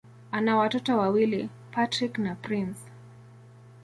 [0.31, 2.79] Ana watoto wawili: Patrick na Prince.